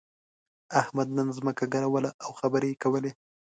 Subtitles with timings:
[0.81, 3.11] احمد نن ځمکه ګروله او خبرې يې کولې.